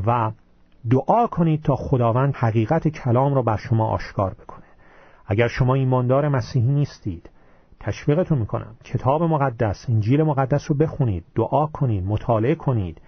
و 0.07 0.31
دعا 0.91 1.27
کنید 1.27 1.63
تا 1.63 1.77
خداوند 1.77 2.35
حقیقت 2.35 2.89
کلام 2.89 3.35
را 3.35 3.43
بر 3.43 3.57
شما 3.57 3.87
آشکار 3.87 4.35
بکنه. 4.35 4.67
اگر 5.27 5.49
شما 5.49 5.75
ایماندار 5.75 6.29
مسیحی 6.29 6.73
نیستید 6.73 7.31
تشویقتون 7.81 8.39
می‌کنم. 8.39 8.77
کتاب 8.85 9.23
مقدس 9.23 9.87
انجیل 9.89 10.23
مقدس 10.23 10.71
رو 10.71 10.77
بخونید 10.77 11.25
دعا 11.35 11.67
کنید 11.67 12.05
مطالعه 12.05 12.55
کنید 12.55 13.01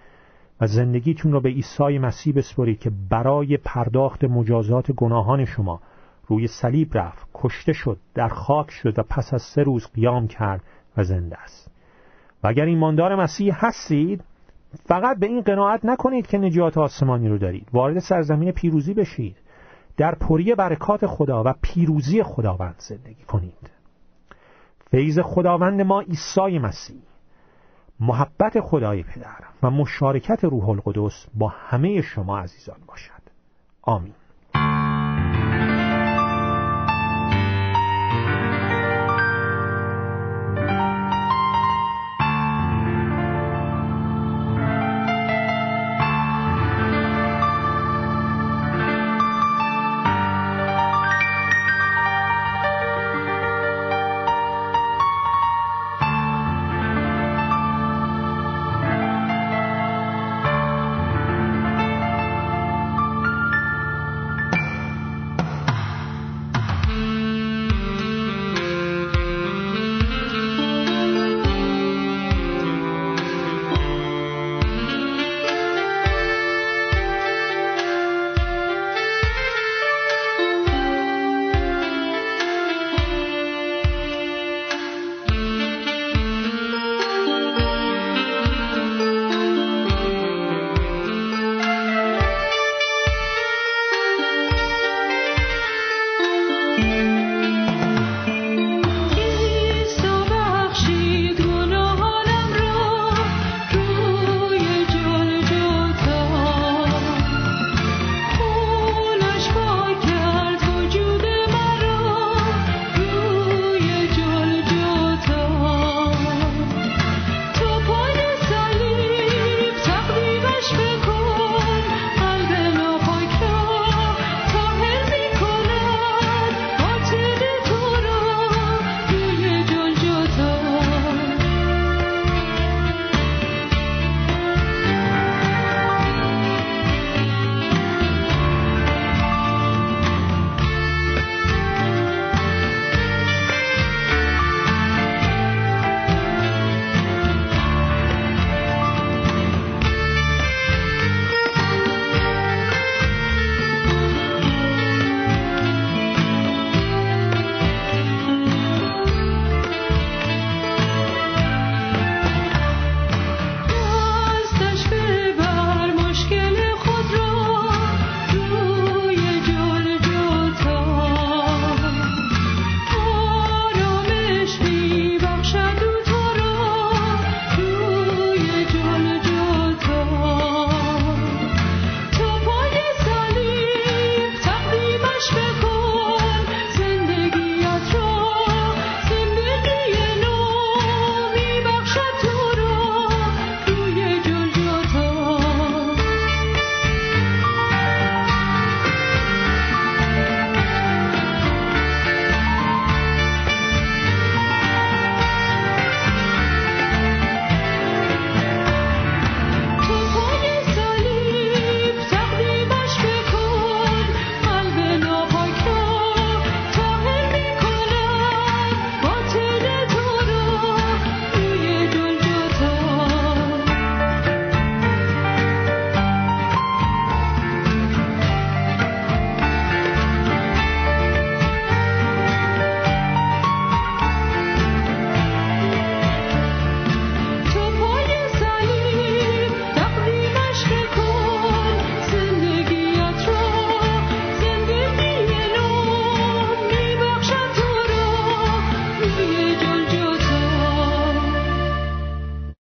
و 0.61 0.67
زندگیتون 0.67 1.31
رو 1.31 1.41
به 1.41 1.49
عیسی 1.49 1.97
مسیح 1.97 2.33
بسپرید 2.35 2.79
که 2.79 2.91
برای 3.09 3.57
پرداخت 3.57 4.23
مجازات 4.23 4.91
گناهان 4.91 5.45
شما 5.45 5.79
روی 6.27 6.47
صلیب 6.47 6.97
رفت 6.97 7.27
کشته 7.33 7.73
شد 7.73 7.97
در 8.13 8.27
خاک 8.27 8.71
شد 8.71 8.99
و 8.99 9.03
پس 9.03 9.33
از 9.33 9.41
سه 9.41 9.63
روز 9.63 9.87
قیام 9.93 10.27
کرد 10.27 10.63
و 10.97 11.03
زنده 11.03 11.37
است. 11.37 11.71
و 12.43 12.47
اگر 12.47 12.65
ایماندار 12.65 13.15
مسیح 13.15 13.65
هستید 13.65 14.23
فقط 14.85 15.19
به 15.19 15.25
این 15.25 15.41
قناعت 15.41 15.85
نکنید 15.85 16.27
که 16.27 16.37
نجات 16.37 16.77
آسمانی 16.77 17.29
رو 17.29 17.37
دارید. 17.37 17.67
وارد 17.73 17.99
سرزمین 17.99 18.51
پیروزی 18.51 18.93
بشید. 18.93 19.37
در 19.97 20.15
پری 20.15 20.55
برکات 20.55 21.05
خدا 21.05 21.43
و 21.45 21.53
پیروزی 21.61 22.23
خداوند 22.23 22.75
زندگی 22.77 23.23
کنید. 23.23 23.78
فیض 24.91 25.19
خداوند 25.19 25.81
ما 25.81 26.01
عیسی 26.01 26.59
مسیح. 26.59 27.01
محبت 27.99 28.59
خدای 28.61 29.03
پدر 29.03 29.43
و 29.63 29.69
مشارکت 29.69 30.43
روح 30.43 30.69
القدس 30.69 31.25
با 31.33 31.47
همه 31.47 32.01
شما 32.01 32.39
عزیزان 32.39 32.79
باشد. 32.87 33.21
آمین. 33.81 34.13